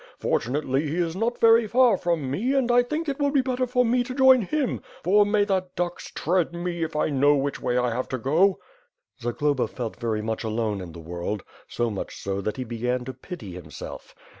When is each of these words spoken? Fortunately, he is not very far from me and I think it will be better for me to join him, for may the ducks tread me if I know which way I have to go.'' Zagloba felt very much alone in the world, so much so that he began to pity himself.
Fortunately, 0.17 0.87
he 0.87 0.97
is 0.97 1.15
not 1.15 1.39
very 1.39 1.67
far 1.67 1.95
from 1.95 2.31
me 2.31 2.55
and 2.55 2.71
I 2.71 2.81
think 2.81 3.07
it 3.07 3.19
will 3.19 3.29
be 3.29 3.41
better 3.43 3.67
for 3.67 3.85
me 3.85 4.03
to 4.05 4.15
join 4.15 4.41
him, 4.41 4.81
for 5.03 5.27
may 5.27 5.45
the 5.45 5.67
ducks 5.75 6.09
tread 6.15 6.53
me 6.53 6.81
if 6.83 6.95
I 6.95 7.09
know 7.11 7.35
which 7.35 7.61
way 7.61 7.77
I 7.77 7.91
have 7.91 8.09
to 8.09 8.17
go.'' 8.17 8.57
Zagloba 9.21 9.67
felt 9.67 9.97
very 9.97 10.23
much 10.23 10.43
alone 10.43 10.81
in 10.81 10.93
the 10.93 10.99
world, 10.99 11.43
so 11.67 11.91
much 11.91 12.19
so 12.19 12.41
that 12.41 12.57
he 12.57 12.63
began 12.63 13.05
to 13.05 13.13
pity 13.13 13.51
himself. 13.51 14.15